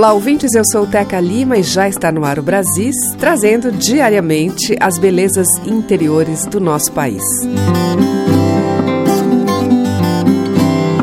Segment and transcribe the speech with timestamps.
[0.00, 0.54] Olá, ouvintes.
[0.54, 5.46] Eu sou Teca Lima e já está no ar o Brasis, trazendo diariamente as belezas
[5.66, 7.22] interiores do nosso país.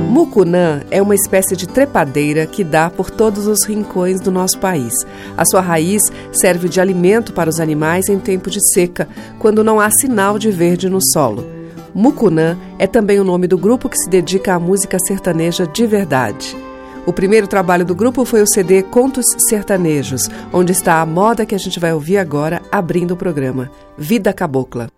[0.10, 4.92] Mucunã é uma espécie de trepadeira que dá por todos os rincões do nosso país.
[5.38, 9.08] A sua raiz serve de alimento para os animais em tempo de seca,
[9.38, 11.46] quando não há sinal de verde no solo.
[11.94, 16.67] Mucunã é também o nome do grupo que se dedica à música sertaneja de verdade.
[17.08, 21.56] O primeiro trabalho do grupo foi o CD Contos Sertanejos, onde está a moda que
[21.56, 24.90] a gente vai ouvir agora, abrindo o programa, Vida Cabocla.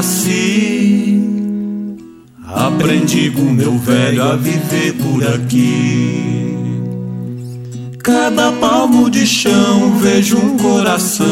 [0.00, 1.20] Nasci.
[2.46, 6.56] Aprendi com meu velho a viver por aqui.
[8.02, 11.28] Cada palmo de chão vejo um coração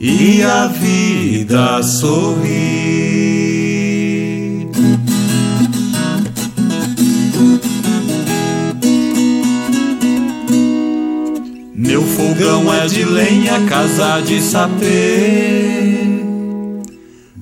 [0.00, 2.70] e a vida sorri.
[11.74, 16.09] Meu fogão é de lenha, casa de sapê.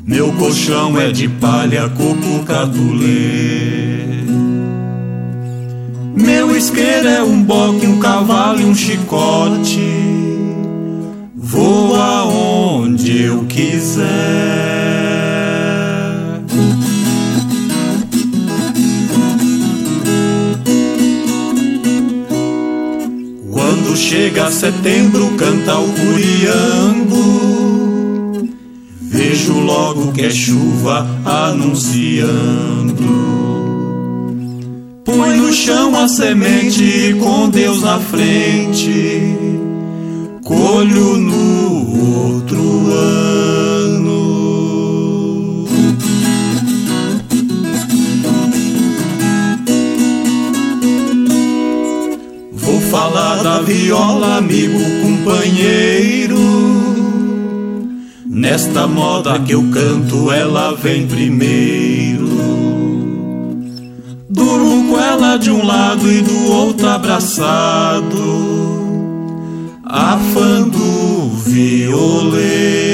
[0.08, 4.24] Meu colchão é de palha, coco catulê.
[6.16, 9.78] Meu isqueiro é um boque, um cavalo e um chicote.
[11.36, 14.78] Vou aonde eu quiser.
[24.08, 27.67] chega setembro, canta o curiango.
[29.08, 32.28] Vejo logo que é chuva anunciando.
[35.04, 39.36] Põe no chão a semente com Deus na frente.
[40.44, 43.28] Colho no outro ano.
[52.90, 56.38] falar da viola, amigo, companheiro.
[58.30, 62.28] Nesta moda que eu canto, ela vem primeiro.
[64.28, 68.12] Durmo com ela de um lado e do outro abraçado,
[69.82, 72.87] afando o violeiro.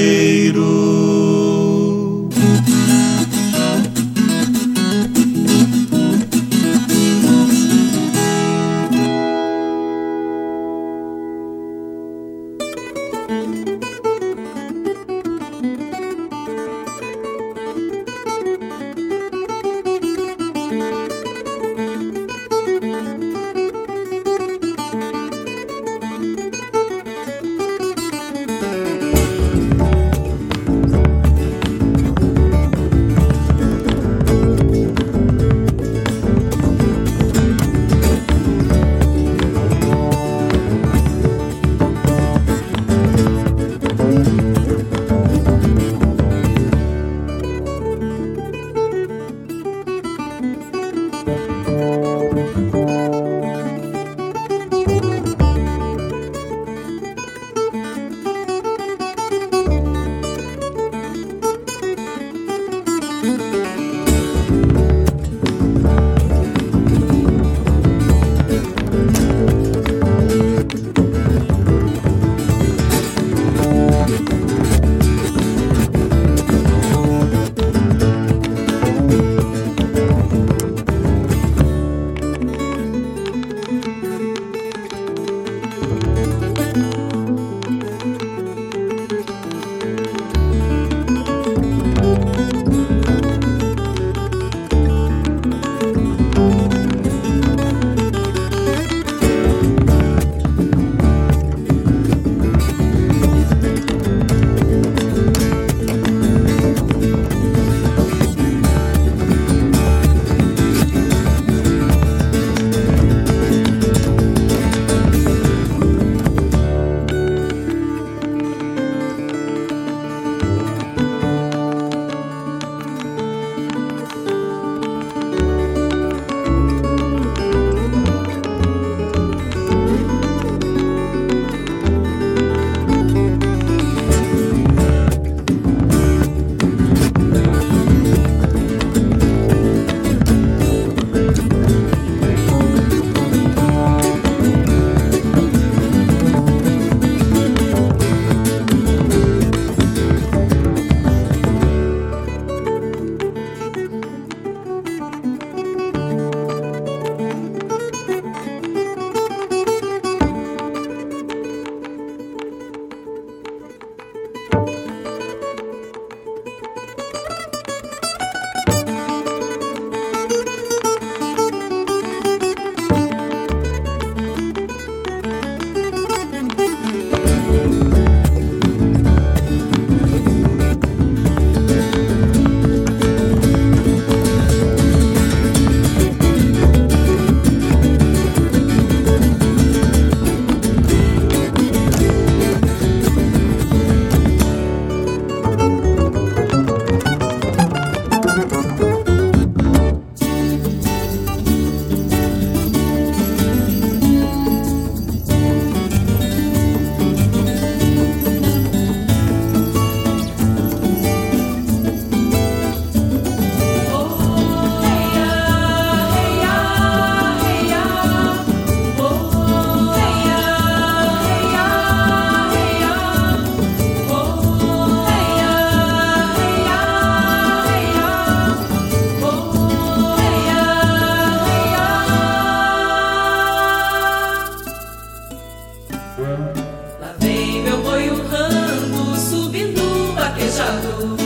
[237.00, 241.16] Lá vem meu boi urrando, subindo vaquejado.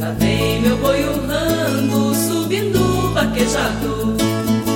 [0.00, 4.16] Lá vem meu boi urrando, subindo vaquejado.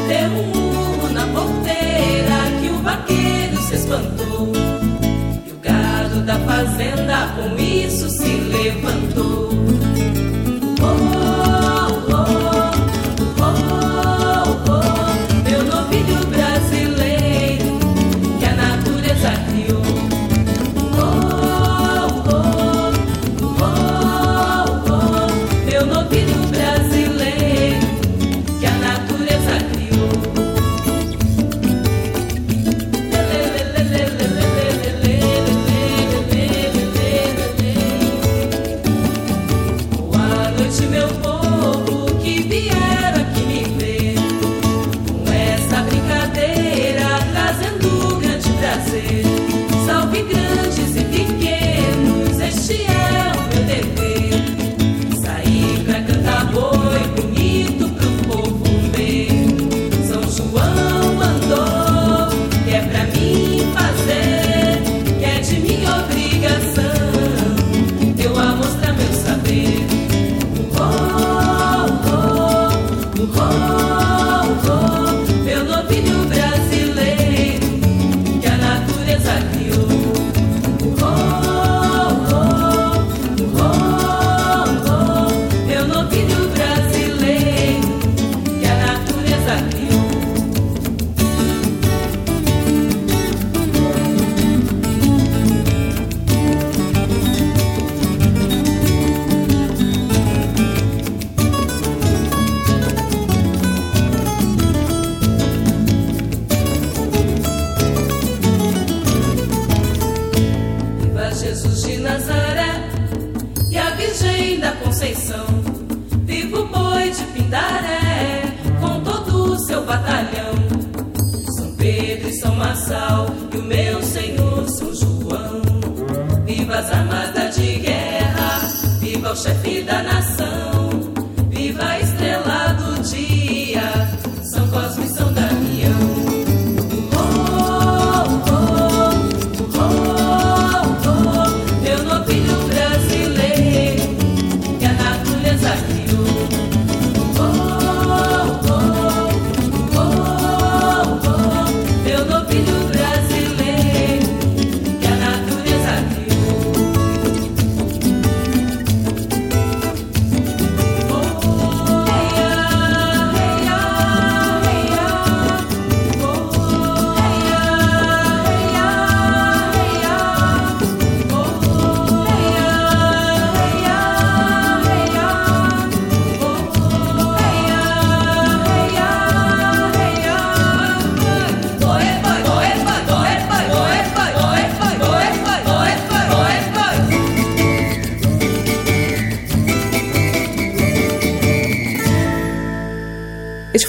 [0.09, 4.53] Deu um murro na porteira que o vaqueiro se espantou.
[5.47, 9.50] E o gado da fazenda com isso se levantou.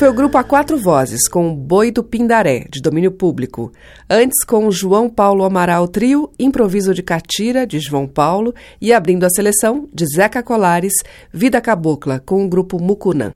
[0.01, 3.71] Foi o grupo a quatro vozes, com Boi do Pindaré, de domínio público.
[4.09, 8.51] Antes, com João Paulo Amaral Trio, Improviso de Catira, de João Paulo.
[8.81, 10.93] E abrindo a seleção, de Zeca Colares,
[11.31, 13.31] Vida Cabocla, com o grupo Mucunã.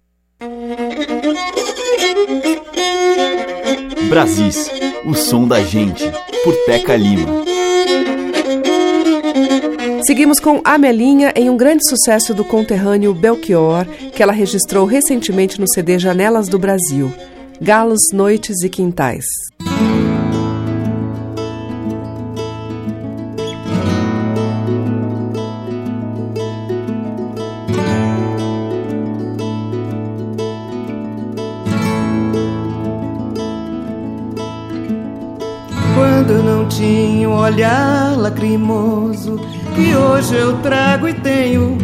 [4.10, 4.68] Brasis,
[5.06, 6.12] o som da gente,
[6.44, 7.55] por Teca Lima.
[10.06, 15.68] Seguimos com Amelinha em um grande sucesso do conterrâneo Belchior, que ela registrou recentemente no
[15.68, 17.12] CD Janelas do Brasil.
[17.60, 19.26] Galos, Noites e Quintais.
[35.96, 41.78] Quando não tinha um olhar lacrimoso que hoje eu trago e tenho.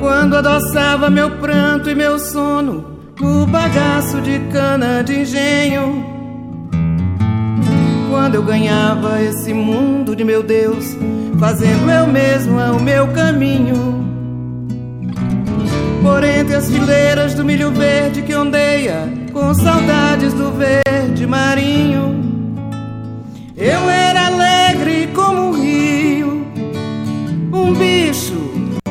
[0.00, 6.04] Quando adoçava meu pranto e meu sono no bagaço de cana de engenho.
[8.10, 10.96] Quando eu ganhava esse mundo de meu Deus,
[11.38, 14.02] fazendo eu mesma o meu caminho.
[16.02, 22.20] Por entre as fileiras do milho verde que ondeia, com saudades do verde marinho.
[23.56, 24.28] Eu era
[25.14, 26.46] como um rio,
[27.52, 28.34] um bicho,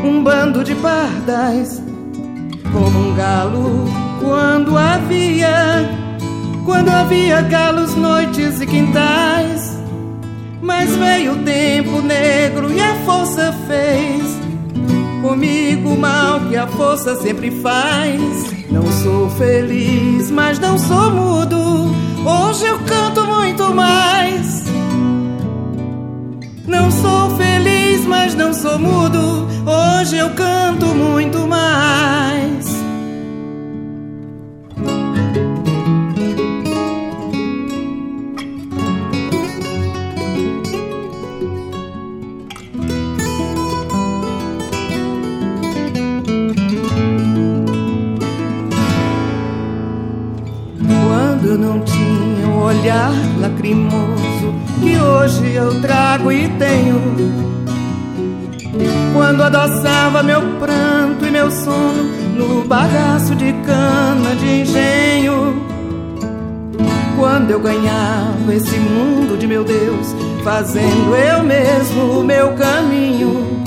[0.03, 1.81] um bando de pardais,
[2.71, 3.85] como um galo
[4.19, 5.89] quando havia,
[6.65, 9.77] quando havia galos, noites e quintais.
[10.61, 14.39] Mas veio o tempo negro e a força fez
[15.21, 18.69] comigo o mal que a força sempre faz.
[18.69, 21.91] Não sou feliz, mas não sou mudo
[22.23, 24.70] Hoje eu canto muito mais.
[26.71, 29.45] Não sou feliz, mas não sou mudo.
[29.65, 32.65] Hoje eu canto muito mais.
[50.87, 53.11] Quando não tinha o olhar
[53.41, 55.90] lacrimoso que hoje eu trago
[59.41, 62.03] Quando adoçava meu pranto e meu sono
[62.35, 65.65] no bagaço de cana de engenho.
[67.17, 73.63] Quando eu ganhava esse mundo de meu Deus, fazendo eu mesmo o meu caminho.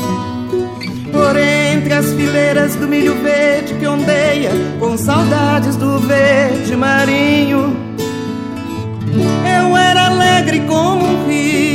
[1.11, 7.77] Por entre as fileiras do milho verde que ondeia com saudades do verde marinho.
[9.45, 11.74] Eu era alegre como um rio,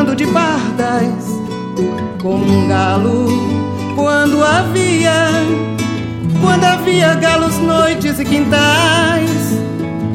[0.00, 1.26] bando de pardas,
[2.22, 3.26] como um galo
[3.94, 5.30] quando havia,
[6.40, 9.30] quando havia galos, noites e quintais.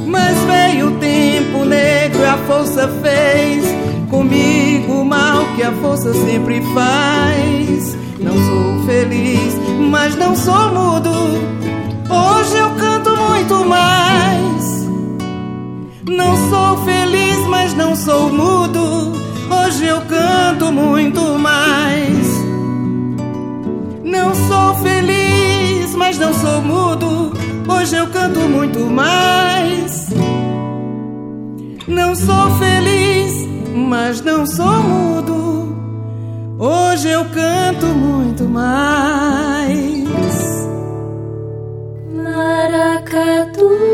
[0.08, 3.63] Mas veio o tempo negro e a força fez
[4.10, 7.96] comigo o mal que a força sempre faz.
[8.20, 9.54] Não sou feliz,
[9.92, 11.12] mas não sou mudo.
[12.10, 14.89] Hoje eu canto muito mais.
[16.10, 19.14] Não sou feliz, mas não sou mudo.
[19.75, 22.27] Hoje eu canto muito mais.
[24.05, 27.34] Não sou feliz, mas não sou mudo.
[27.67, 30.08] Hoje eu canto muito mais.
[31.86, 33.34] Não sou feliz,
[33.75, 35.75] mas não sou mudo.
[36.58, 40.08] Hoje eu canto muito mais.
[42.13, 43.85] Maracatu,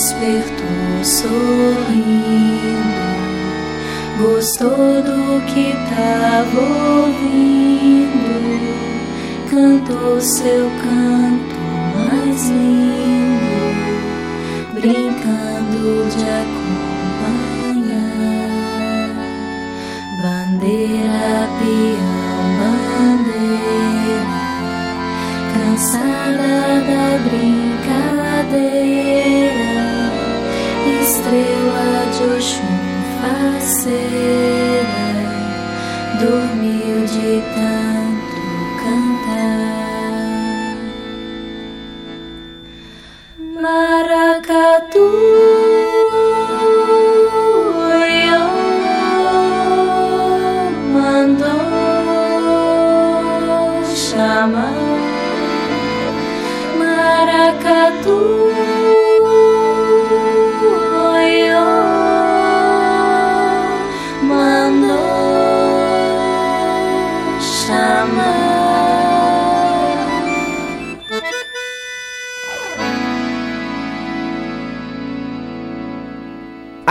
[0.00, 1.84] despertou sorrindo,
[4.18, 6.60] gostou do que tava
[7.02, 8.32] ouvindo,
[9.50, 11.60] cantou seu canto
[11.94, 13.76] mais lindo,
[14.72, 17.60] brincando de acompanhar.
[20.22, 24.24] Bandeira, peão, bandeira,
[25.52, 26.54] cansada
[26.88, 27.80] da brincadeira,
[31.30, 32.74] estrela de Oxum
[33.20, 34.30] faceira,
[36.18, 37.99] dormiu de tanto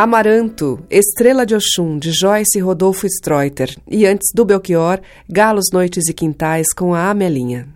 [0.01, 3.75] Amaranto, Estrela de Oxum, de Joyce Rodolfo Streuter.
[3.85, 7.67] E antes do Belchior, Galos, Noites e Quintais, com a Amelinha.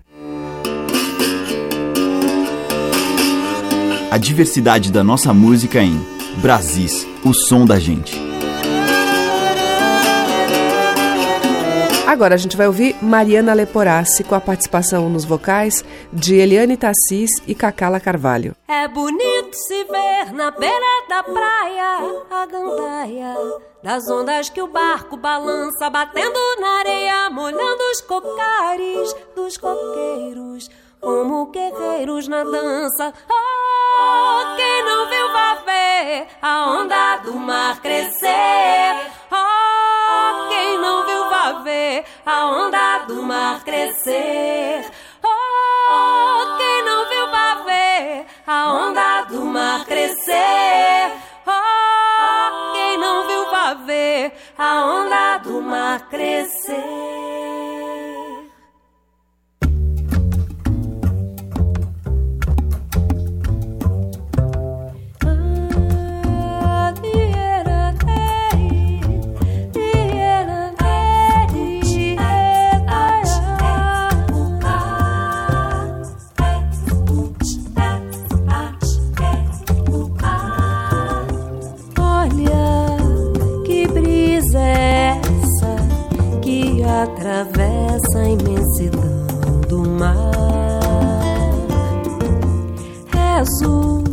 [4.09, 5.99] A diversidade da nossa música em
[6.41, 8.32] Brasis, o som da gente.
[12.05, 17.31] Agora a gente vai ouvir Mariana Leporassi com a participação nos vocais de Eliane Tassis
[17.47, 18.55] e Cacala Carvalho.
[18.67, 23.35] É bonito se ver na beira da praia a gandaia
[23.81, 31.47] das ondas que o barco balança, batendo na areia, molhando os cocares dos coqueiros, como
[31.47, 33.13] guerreiros na dança.
[33.29, 39.11] Oh, quem não viu vai ver a onda do mar crescer.
[39.31, 39.52] Oh,
[41.63, 44.85] ver a onda do mar crescer.
[45.23, 51.11] Oh, quem não viu vai ver a onda do mar crescer.
[51.47, 57.42] Oh, quem não viu vai ver a onda do mar crescer.
[87.03, 90.31] Atravessa a imensidão do mar.
[93.11, 94.03] Rezo,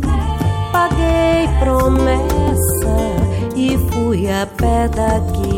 [0.71, 2.97] paguei promessa
[3.55, 5.50] e fui a pé daqui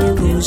[0.00, 0.40] caminho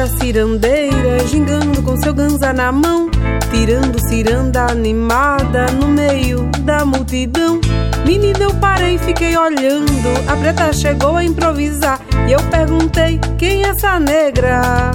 [0.00, 3.10] preta cirandeira gingando com seu ganza na mão,
[3.50, 7.60] tirando ciranda animada no meio da multidão.
[8.06, 9.90] Menina, eu parei fiquei olhando.
[10.26, 14.92] A preta chegou a improvisar e eu perguntei: quem é essa negra?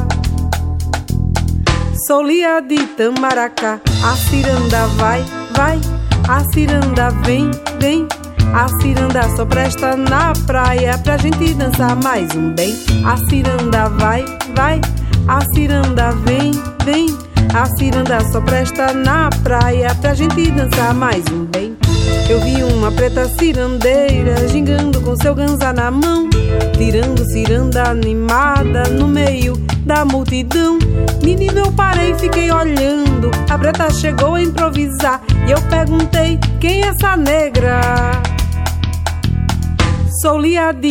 [2.07, 3.79] Sou Lia de Tamaracá.
[4.03, 5.23] A ciranda vai,
[5.55, 5.79] vai,
[6.27, 8.07] a ciranda vem, vem.
[8.53, 12.75] A ciranda só presta na praia pra gente dançar mais um bem.
[13.05, 14.81] A ciranda vai, vai,
[15.27, 16.51] a ciranda vem,
[16.83, 17.07] vem.
[17.53, 21.75] A ciranda só presta na praia pra gente dançar mais um bem.
[22.29, 26.29] Eu vi uma preta cirandeira gingando com seu ganza na mão,
[26.77, 29.55] tirando ciranda animada no meio
[29.85, 30.79] da multidão.
[31.23, 33.31] Menino, eu parei e fiquei olhando.
[33.49, 38.34] A preta chegou a improvisar e eu perguntei: quem é essa negra?
[40.25, 40.89] Sou Lia de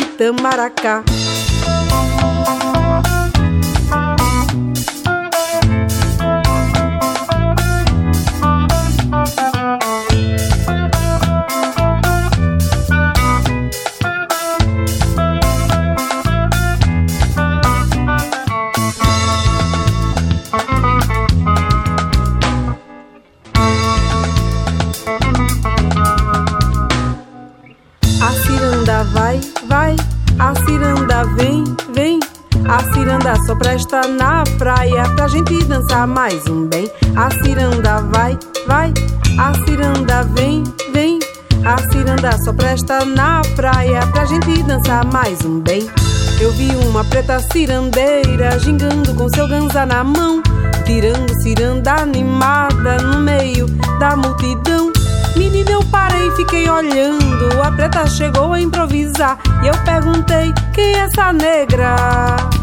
[33.24, 33.44] Tamaracá.
[33.46, 36.90] só presta na praia pra gente dançar mais um bem.
[37.16, 38.92] A ciranda vai, vai,
[39.38, 41.18] a ciranda vem, vem.
[41.64, 45.88] A ciranda só presta na praia pra gente dançar mais um bem.
[46.38, 50.42] Eu vi uma preta cirandeira gingando com seu ganza na mão,
[50.84, 53.66] tirando ciranda animada no meio
[53.98, 54.92] da multidão.
[55.34, 57.62] Menina, eu parei e fiquei olhando.
[57.62, 62.53] A preta chegou a improvisar e eu perguntei: quem é essa negra?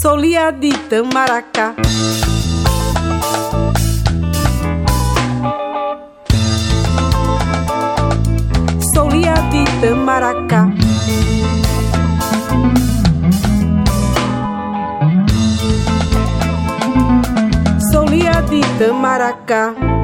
[0.00, 1.74] Sou Lia de Tamaracá.
[8.94, 10.70] Sou Lia de Tamaracá.
[17.92, 19.99] Sou Lia de Tamaracá.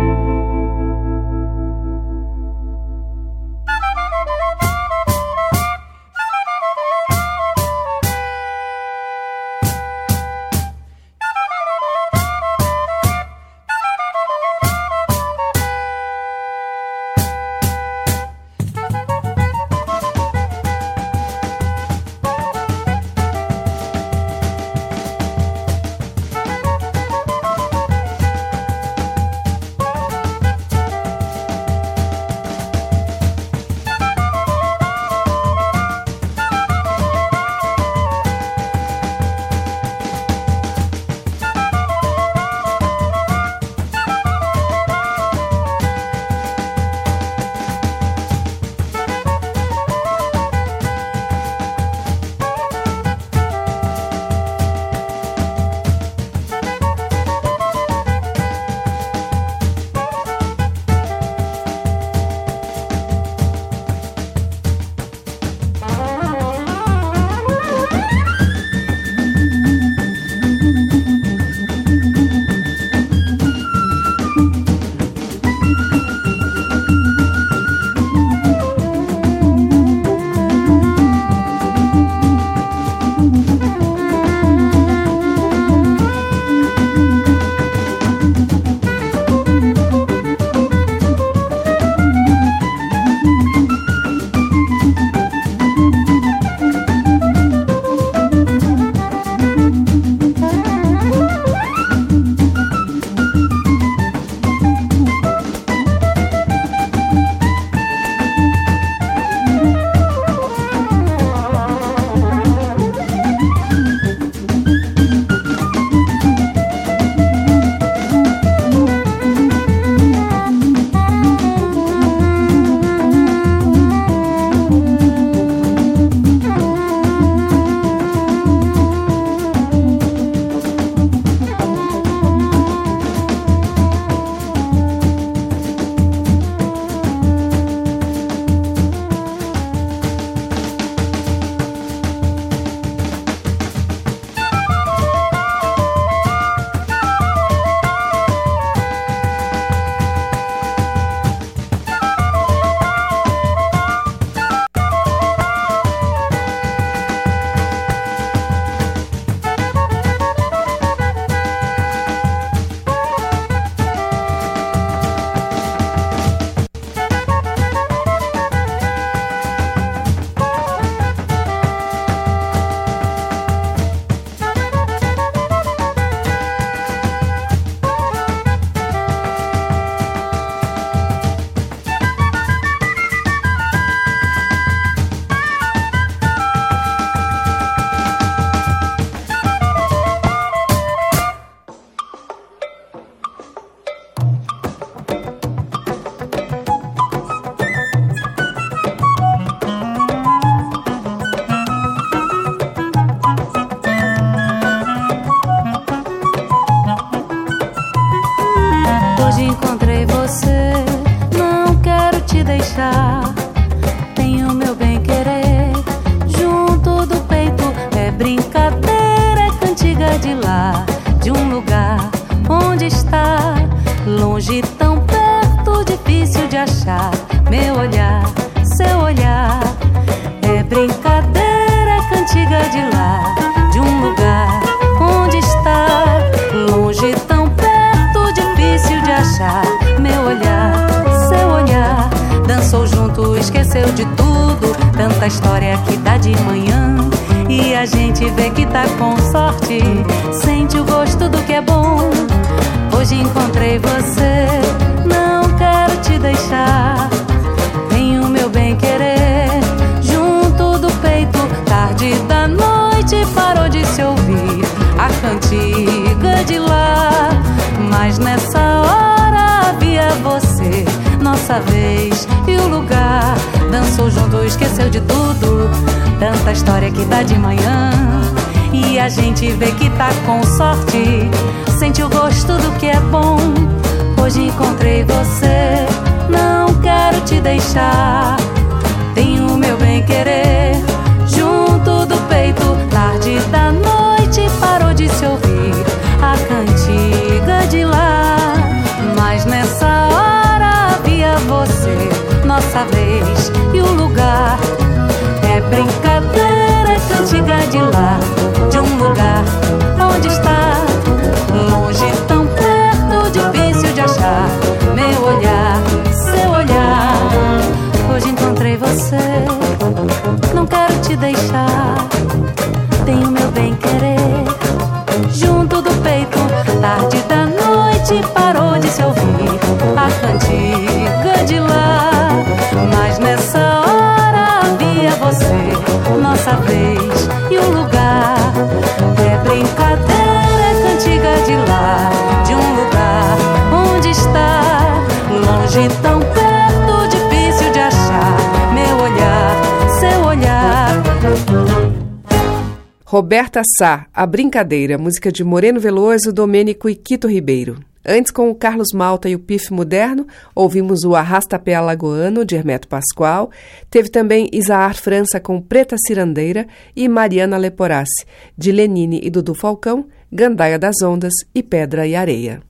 [353.16, 357.78] Roberta Sá, A Brincadeira, música de Moreno Veloso, Domênico e Quito Ribeiro.
[358.06, 362.86] Antes, com o Carlos Malta e o Pif Moderno, ouvimos o Arrastapé Alagoano, de Hermeto
[362.86, 363.50] Pascoal.
[363.88, 370.04] Teve também Isaar França com Preta Cirandeira e Mariana Leporassi, de Lenine e Dudu Falcão,
[370.30, 372.60] Gandaia das Ondas e Pedra e Areia.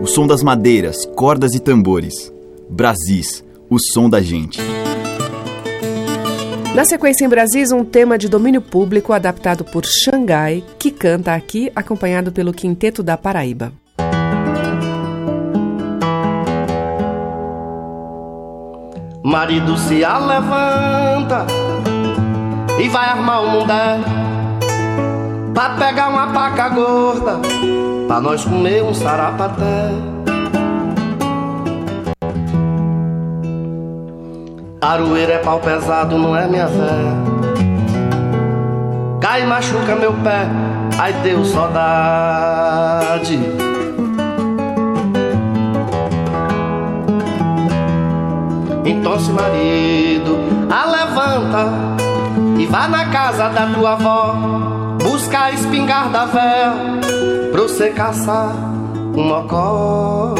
[0.00, 2.32] O som das madeiras, cordas e tambores.
[2.70, 4.60] Brasis, o som da gente.
[6.74, 11.70] Na sequência em Brasis, um tema de domínio público adaptado por Xangai, que canta aqui,
[11.76, 13.72] acompanhado pelo Quinteto da Paraíba.
[19.22, 21.46] Marido se levanta
[22.80, 24.00] e vai armar o mundé
[25.54, 27.40] Pra pegar uma paca gorda
[28.08, 30.11] Pra nós comer um sarapaté
[34.82, 36.90] Aroeira é pau pesado, não é minha fé?
[39.20, 40.48] Cai machuca meu pé
[40.98, 43.38] Ai deu saudade.
[48.84, 50.38] Então se marido,
[50.70, 51.72] a levanta
[52.58, 54.36] e vá na casa da tua avó.
[55.02, 56.72] Buscar a espingarda véia
[57.50, 58.52] pra você caçar
[59.16, 60.34] um mocó.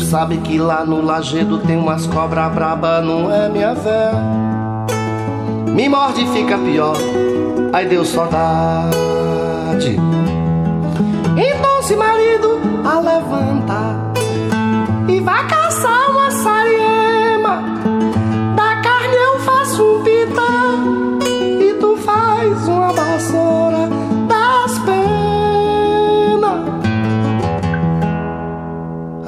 [0.00, 4.12] Sabe que lá no lajedo tem umas cobra braba, não é minha véia?
[5.66, 6.96] Me morde e fica pior,
[7.72, 8.90] ai deu saudade.
[11.36, 14.10] Então se marido a levanta
[15.08, 16.09] e vai caçar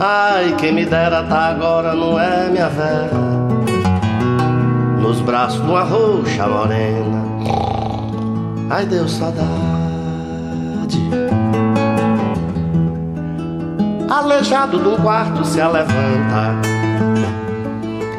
[0.05, 3.11] Ai, quem me dera tá agora não é minha véia.
[5.01, 7.23] Nos braços de uma roxa morena.
[8.69, 9.63] Ai, deu saudade
[14.13, 16.61] aleijado do quarto se levanta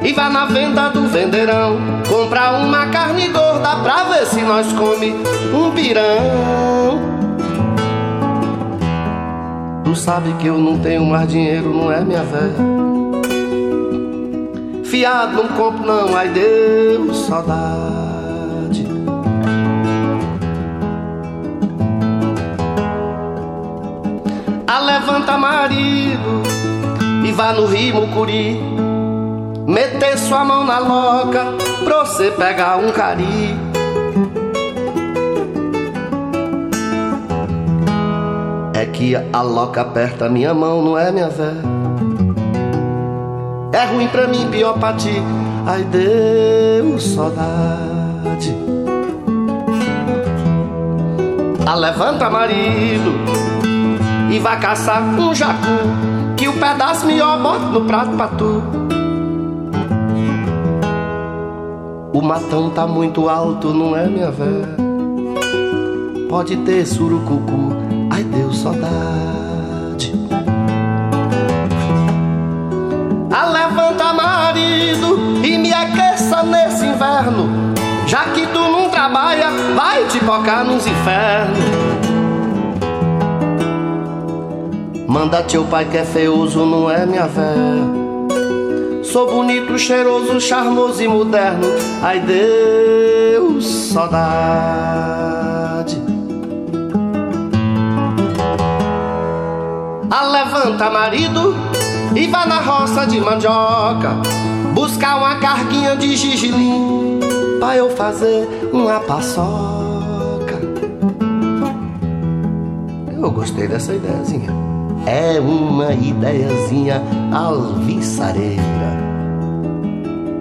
[0.04, 1.78] e vai na venda do vendeirão
[2.10, 5.15] comprar uma carne gorda pra ver se nós come
[5.54, 7.12] um pirão.
[9.95, 12.56] Sabe que eu não tenho mais dinheiro, não é minha velha?
[14.86, 18.86] Fiado não compro não, ai Deus, saudade.
[24.67, 26.43] A levanta marido
[27.25, 28.60] e vá no rio Mucuri
[29.65, 31.53] Meter sua mão na loca
[31.84, 33.72] pra você pegar um cari.
[39.33, 41.61] A loca aperta minha mão, não é minha véia?
[43.73, 45.21] É ruim pra mim, pior pra ti.
[45.65, 48.55] Ai, Deus, saudade.
[51.65, 53.13] A levanta, marido,
[54.31, 55.79] e vai caçar um jacu.
[56.37, 58.61] Que o pedaço melhor bota no prato pra tu.
[62.13, 64.69] O matão tá muito alto, não é, minha véia?
[66.29, 67.75] Pode ter surucucu,
[68.34, 70.13] ai, Deus, saudade.
[73.32, 77.74] A levanta, marido, e me aqueça nesse inverno.
[78.08, 81.60] Já que tu não trabalha, vai te tocar nos infernos.
[85.08, 88.04] Manda teu pai que é feioso, não é minha véia?
[89.04, 91.67] Sou bonito, cheiroso, charmoso e moderno.
[92.02, 95.12] Ai Deus, saudade.
[100.13, 101.56] A levanta, marido,
[102.15, 104.12] e vá na roça de mandioca
[104.71, 107.19] buscar uma carguinha de gigilim
[107.60, 110.62] pra eu fazer uma paçoca.
[113.12, 114.52] Eu gostei dessa ideiazinha.
[115.08, 117.02] É uma ideiazinha
[117.34, 118.63] alviçareira.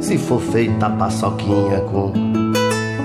[0.01, 2.13] Se for feita a paçoquinha com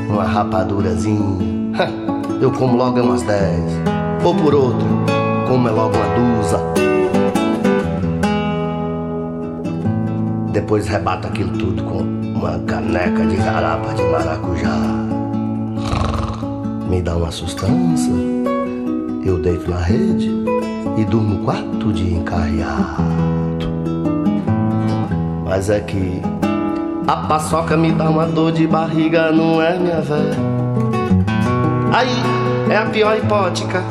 [0.10, 1.88] uma rapadurazinha,
[2.41, 3.71] eu como logo umas dez.
[4.21, 4.86] Ou por outro,
[5.47, 6.60] como é logo uma dúzia.
[10.51, 11.99] Depois rebata aquilo tudo com
[12.38, 14.77] uma caneca de garapa de maracujá.
[16.89, 18.12] Me dá uma sustância,
[19.23, 20.31] eu deito na rede
[20.98, 23.67] e durmo quarto dia encarreado.
[25.45, 26.21] Mas é que
[27.08, 30.35] a paçoca me dá uma dor de barriga, não é minha véia?
[31.93, 32.10] Aí
[32.69, 33.81] é a pior hipótica,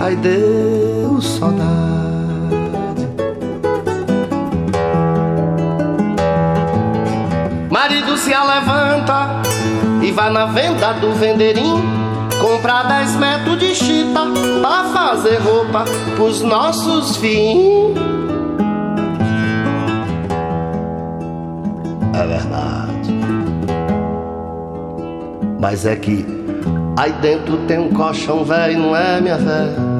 [0.00, 0.85] ai Deus,
[1.20, 1.76] saudade.
[7.70, 9.42] Marido se alevanta
[10.02, 11.82] e vai na venda do vendeirinho
[12.40, 14.20] comprar 10 metros de chita
[14.60, 15.84] pra fazer roupa
[16.16, 17.96] pros nossos filhos.
[22.14, 23.14] É verdade.
[25.60, 26.24] Mas é que
[26.96, 29.95] aí dentro tem um colchão velho, não é, minha velha?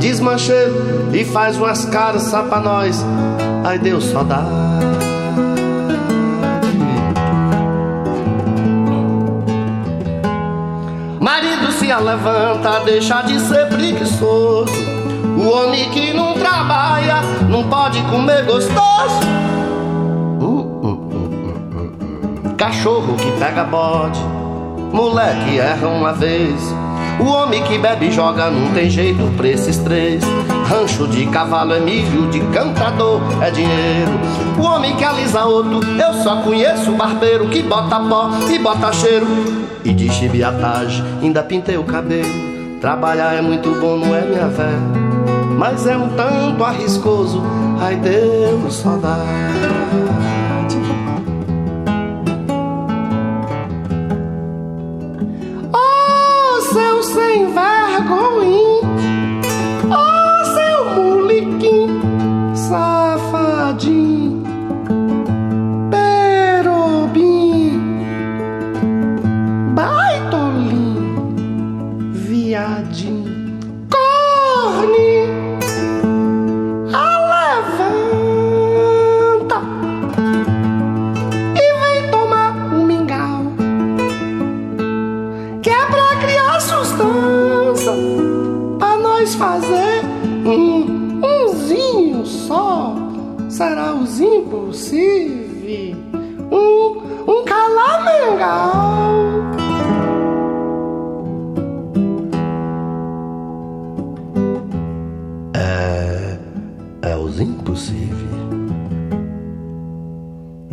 [0.00, 3.04] Desmancheiro e faz umas caras pra nós.
[3.62, 4.48] Ai, Deus, saudade.
[11.20, 14.72] Marido se levanta, deixa de ser preguiçoso.
[15.36, 17.20] O homem que não trabalha
[17.50, 19.20] não pode comer gostoso.
[20.40, 24.18] Hum, hum, hum, Cachorro que pega bode,
[24.92, 26.79] moleque erra uma vez.
[27.20, 30.24] O homem que bebe e joga não tem jeito pra esses três.
[30.66, 34.12] Rancho de cavalo é milho, de cantador é dinheiro.
[34.58, 38.92] O homem que alisa outro, eu só conheço o barbeiro que bota pó e bota
[38.92, 39.26] cheiro.
[39.84, 42.78] E de chibiatagem, ainda pintei o cabelo.
[42.80, 44.70] Trabalhar é muito bom, não é minha fé?
[45.58, 47.42] Mas é um tanto arriscoso,
[47.80, 49.99] ai Deus, saudade.
[58.10, 58.59] もう。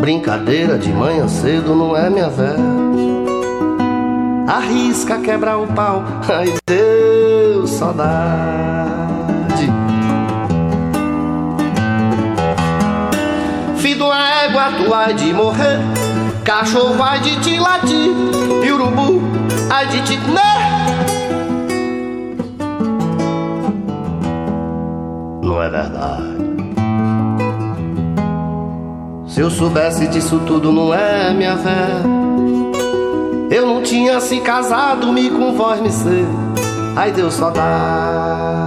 [0.07, 2.55] Brincadeira de manhã cedo não é minha velha
[4.47, 6.01] arrisca quebrar o pau.
[6.33, 8.07] Ai Deus, saudade.
[13.79, 15.79] Filho uma égua, tu ai de morrer.
[16.45, 18.13] Cachorro vai de te latir.
[18.65, 19.21] E urubu
[19.69, 20.39] ai de te comer.
[25.43, 26.46] Não é verdade.
[29.37, 32.01] Se eu soubesse disso tudo não é minha fé.
[33.51, 36.25] Eu não tinha se casado, me com voz me ser.
[36.95, 38.66] Ai Deus só dá.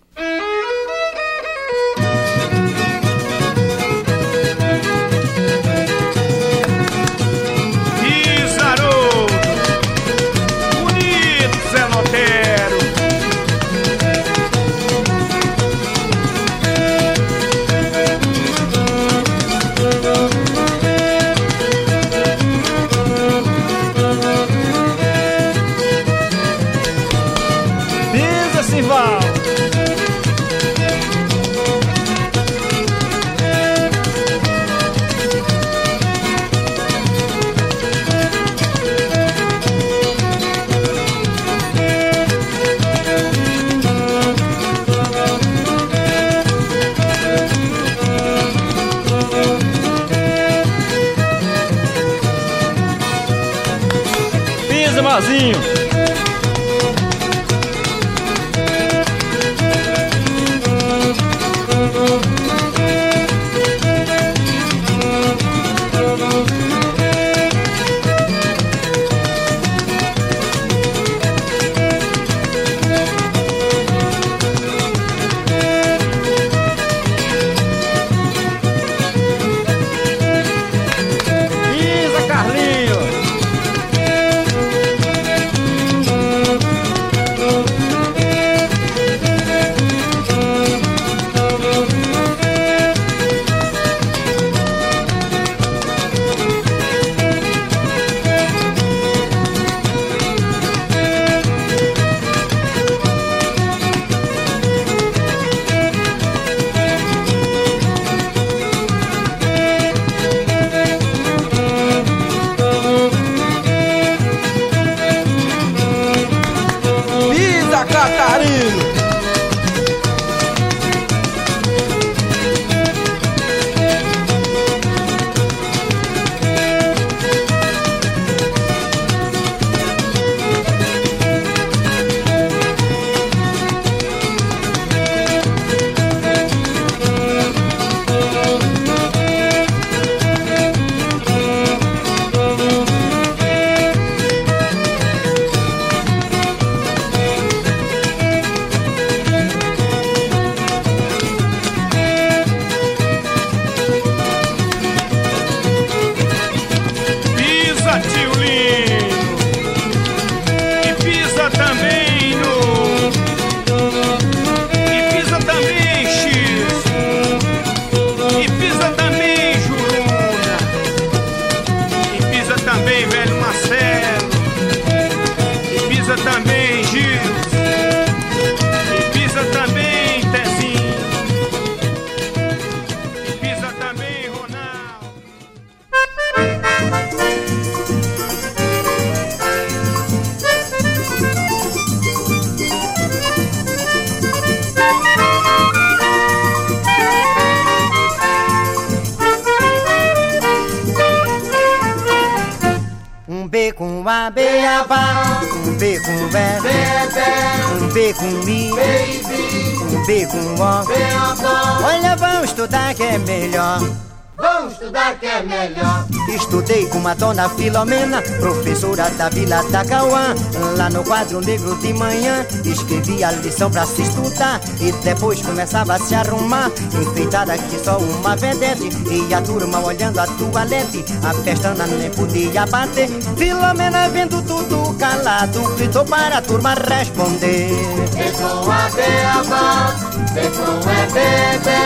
[217.01, 220.35] Estudei com a dona Filomena, professora da Vila da Cauã.
[220.77, 224.61] Lá no quadro negro de manhã, escrevia a lição pra se estudar.
[224.79, 226.71] E depois começava a se arrumar,
[227.01, 228.89] enfeitada que só uma vedete.
[229.09, 233.09] E a turma olhando a toalete, a pestana nem podia bater.
[233.35, 234.90] Filomena vendo tudo
[235.31, 237.71] calado, gritou para a turma responder.
[237.71, 239.95] E com a beabá,
[240.35, 241.83] e com é bebê,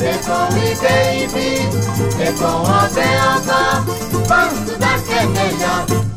[0.00, 1.54] e com e baby.
[2.22, 3.84] É com a beata,
[4.26, 6.13] vamos estudar que é melhor.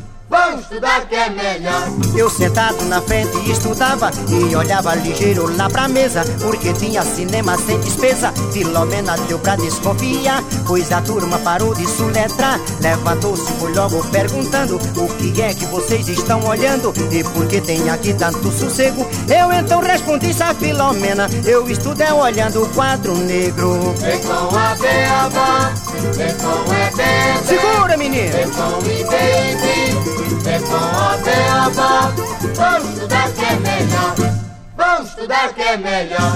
[0.69, 1.87] Estudar que é melhor.
[2.13, 7.79] Eu sentado na frente estudava e olhava ligeiro lá pra mesa, porque tinha cinema sem
[7.79, 8.33] despesa.
[8.51, 12.59] Filomena deu pra desconfiar, pois a turma parou de suletrar.
[12.81, 17.89] Levantou-se, foi logo perguntando: O que é que vocês estão olhando e por que tem
[17.89, 19.07] aqui tanto sossego?
[19.29, 23.93] Eu então respondi a Filomena: Eu estudo é olhando o quadro negro.
[23.99, 25.71] Vem com a beaba,
[26.13, 27.47] vem com.
[27.47, 28.33] Segura, menino!
[28.33, 29.96] Vem com baby.
[30.45, 32.13] É com a beaba,
[32.55, 34.15] vamos estudar que é melhor.
[34.75, 36.33] Vamos estudar que é melhor.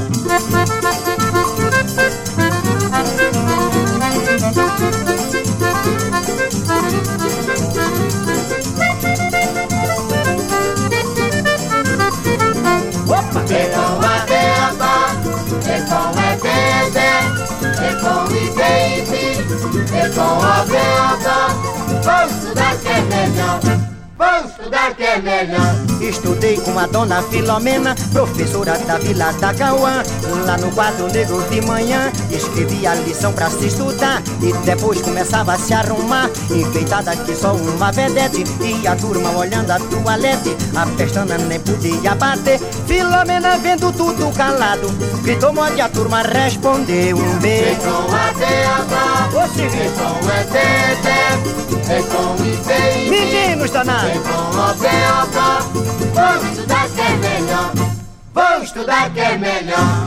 [13.07, 13.41] Opa!
[13.49, 14.95] É com a beaba,
[15.67, 17.11] é com é bebê,
[17.77, 19.25] é com e baby,
[19.93, 21.37] é com a beaba,
[22.03, 23.80] vamos estudar que é melhor.
[24.61, 25.75] Estudar que é melhor.
[25.99, 30.03] Estudei com a dona Filomena, professora da Vila da Cauã.
[30.45, 34.21] Lá no quadro negro de manhã, escrevia a lição pra se estudar.
[34.39, 38.43] E depois começava a se arrumar, enfeitada que só uma vedete.
[38.61, 42.59] E a turma olhando a toalete, a pestana nem podia bater.
[42.85, 44.87] Filomena vendo tudo calado,
[45.23, 47.81] gritou morde a turma respondeu um beijo.
[47.81, 49.81] com a beaba, Ô, Silvio.
[49.81, 53.09] é com é bebê, é com e.
[53.09, 54.50] Meninos danados!
[56.13, 57.71] Vamos estudar que é melhor.
[58.33, 60.05] Vamos estudar que é melhor.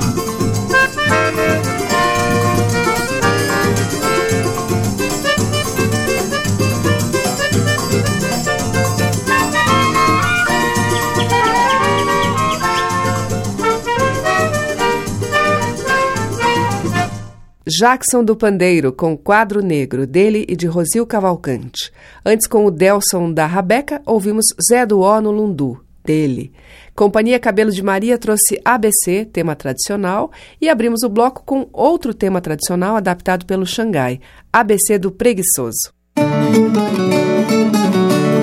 [17.79, 21.93] Jackson do Pandeiro, com Quadro Negro, dele e de Rosil Cavalcante.
[22.25, 26.53] Antes, com o Delson da Rabeca, ouvimos Zé do Ó no Lundu, dele.
[26.95, 32.41] Companhia Cabelo de Maria trouxe ABC, tema tradicional, e abrimos o bloco com outro tema
[32.41, 34.21] tradicional adaptado pelo Xangai,
[34.53, 35.93] ABC do Preguiçoso.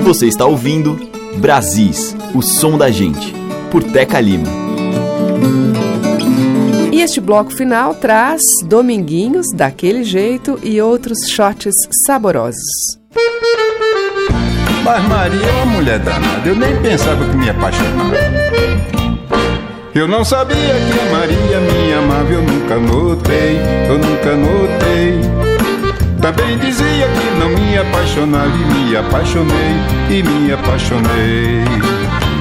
[0.04, 0.98] Você está ouvindo
[1.38, 3.32] Brasis, o som da gente,
[3.70, 4.48] por Teca Lima.
[7.02, 11.74] E este bloco final traz Dominguinhos, daquele jeito, e outros shots
[12.06, 12.62] saborosos.
[14.84, 18.14] Mas Maria é uma mulher danada, eu nem pensava que me apaixonava.
[19.92, 25.20] Eu não sabia que a Maria me amava, eu nunca notei, eu nunca notei.
[26.20, 29.74] Também dizia que não me apaixonava e me apaixonei,
[30.08, 31.64] e me apaixonei.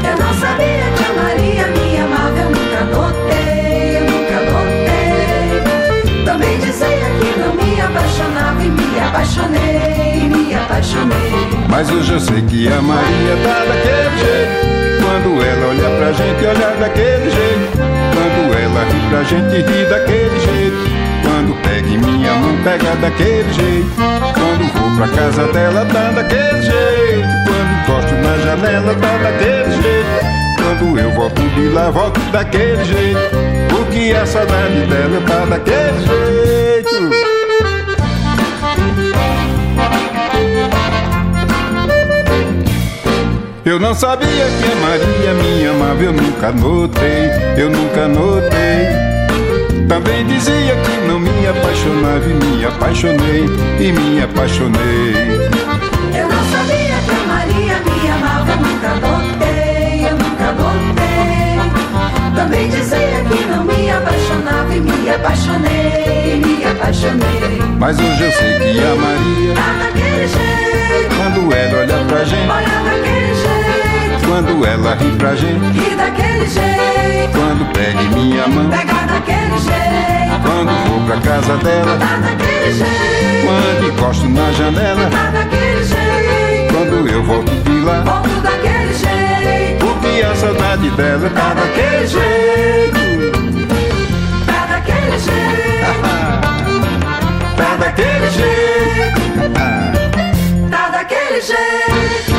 [0.07, 3.20] Eu não sabia que a Maria me amava, eu nunca notei,
[8.71, 11.31] me apaixonei, me apaixonei.
[11.69, 14.71] Mas hoje eu sei que a Maria tá daquele jeito.
[15.01, 17.77] Quando ela olha pra gente, olha daquele jeito.
[18.13, 21.01] Quando ela ri pra gente, ri daquele jeito.
[21.23, 23.91] Quando pega em minha mão, pega daquele jeito.
[23.95, 27.27] Quando vou pra casa dela, tá daquele jeito.
[27.47, 30.41] Quando gosto na janela, tá daquele jeito.
[30.57, 33.19] Quando eu volto de lá, volto daquele jeito.
[33.69, 36.60] Porque a saudade dela tá daquele jeito.
[43.81, 48.87] Não sabia que a Maria me amava, eu nunca notei, eu nunca notei.
[49.87, 53.45] Também dizia que não me apaixonava e me apaixonei,
[53.79, 55.49] e me apaixonei.
[56.13, 61.01] Eu não sabia que a Maria me amava, eu nunca notei, eu nunca notei.
[62.35, 67.59] Também dizia que não me apaixonava e me apaixonei, e me apaixonei.
[67.79, 72.49] Mas hoje eu sei que a Maria, Tá daquele jeito, quando ela olha pra gente,
[72.49, 73.50] olha daquele jeito,
[74.31, 77.37] quando ela ri pra gente, ri daquele jeito.
[77.37, 80.41] Quando pede minha mão, pega daquele jeito.
[80.41, 83.45] Quando vou pra casa dela, tá daquele jeito.
[83.45, 86.73] Quando encosto na janela, tá daquele jeito.
[86.73, 89.85] Quando eu volto de lá, volto daquele jeito.
[89.85, 93.01] Porque a saudade dela tá daquele jeito.
[94.45, 95.91] Tá daquele jeito.
[97.57, 99.21] tá daquele jeito.
[99.59, 99.91] Ah.
[100.71, 102.30] Tá daquele jeito.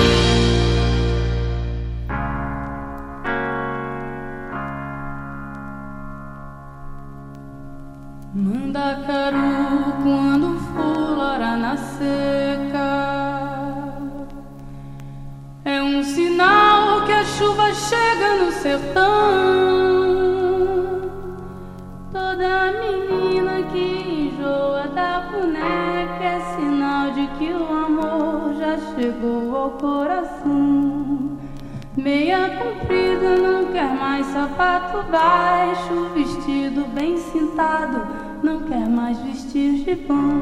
[34.62, 38.06] fato baixo, vestido bem cintado,
[38.44, 40.40] não quer mais vestir de bom.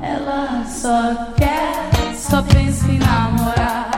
[0.00, 3.89] Ela só quer, só pensa em namorar.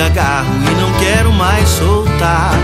[0.00, 2.54] agarro e não quero mais soltar.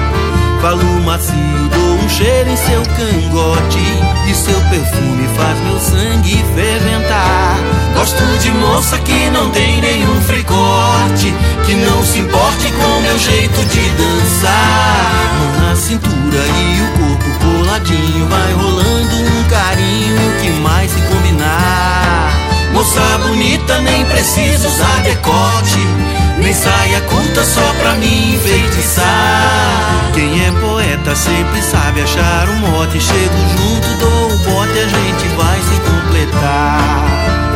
[0.60, 1.34] Falo macio,
[1.70, 3.78] dou um cheiro em seu cangote
[4.26, 7.56] e seu perfume faz meu sangue ferventar.
[7.94, 11.34] Gosto de moça que não tem nenhum fricote,
[11.66, 15.36] que não se importe com meu jeito de dançar.
[15.38, 22.32] Mão na cintura e o corpo coladinho, vai rolando um carinho que mais se combinar.
[22.72, 30.12] Moça bonita nem precisa usar decote nem saia curta só pra me enfeitiçar.
[30.14, 33.00] Quem é poeta sempre sabe achar um mote.
[33.00, 37.55] Chego junto, dou o bote, a gente vai se completar.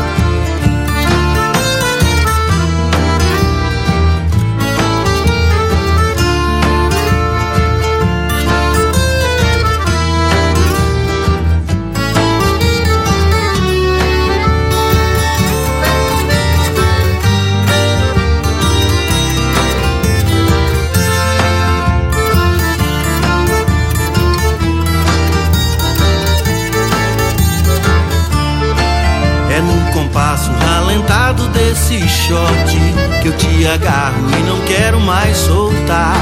[32.31, 32.71] Shot
[33.23, 36.17] que eu te agarro e não quero mais soltar.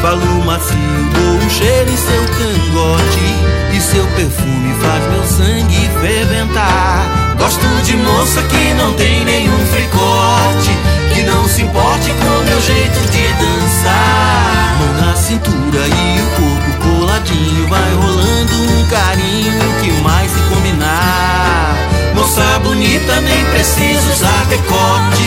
[0.00, 0.76] Falo macio,
[1.14, 7.36] dou um cheiro em seu cangote e seu perfume faz meu sangue ferventar.
[7.38, 10.72] Gosto de moça que não tem nenhum fricote,
[11.12, 14.76] que não se importe com meu jeito de dançar.
[14.78, 21.76] Mão na cintura e o corpo coladinho, vai rolando um carinho que mais se combinar.
[22.14, 25.23] Moça bonita, nem preciso usar decote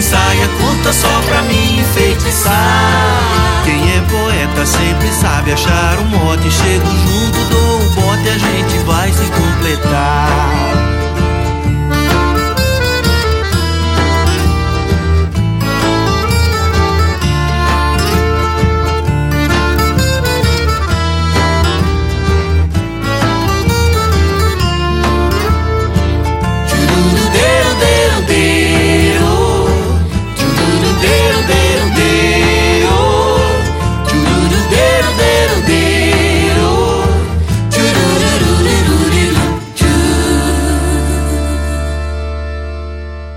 [0.00, 3.62] Nem saia curta só pra me enfeitiçar.
[3.64, 6.50] Quem é poeta sempre sabe achar um mote.
[6.50, 10.70] Chego junto, dou o bote, a gente vai se completar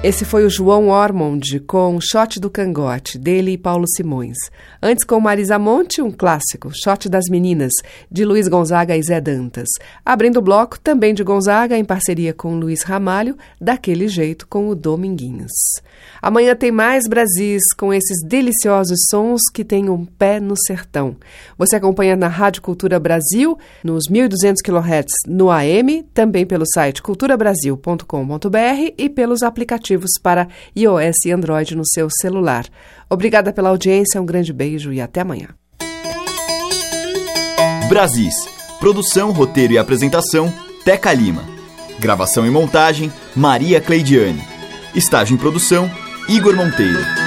[0.03, 4.35] Esse foi o João Ormond com Shot do Cangote, dele e Paulo Simões.
[4.81, 7.71] Antes com Marisa Monte, um clássico, Shot das Meninas,
[8.11, 9.69] de Luiz Gonzaga e Zé Dantas.
[10.03, 14.75] Abrindo o bloco, também de Gonzaga, em parceria com Luiz Ramalho, daquele jeito com o
[14.75, 15.53] Dominguinhos.
[16.21, 21.15] Amanhã tem mais Brasis com esses deliciosos sons que têm um pé no sertão.
[21.57, 28.93] Você acompanha na Rádio Cultura Brasil, nos 1200 kHz no AM, também pelo site culturabrasil.com.br
[28.97, 29.41] e pelos
[29.93, 32.65] aplicativos para iOS e Android no seu celular.
[33.09, 35.49] Obrigada pela audiência, um grande beijo e até amanhã.
[37.87, 38.33] Brasis.
[38.79, 41.43] Produção, roteiro e apresentação, Teca Lima.
[41.99, 44.41] Gravação e montagem, Maria Cleidiane.
[44.93, 45.89] Estágio em produção,
[46.27, 47.22] Igor Monteiro.